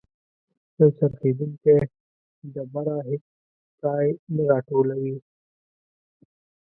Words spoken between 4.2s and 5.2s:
نه راټولوي.